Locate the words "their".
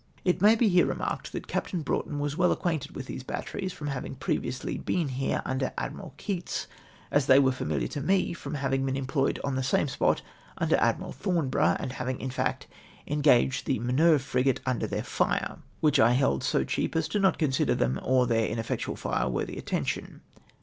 14.87-15.03, 18.25-18.47